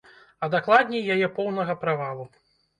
[0.43, 2.29] А дакладней, яе поўнага правалу.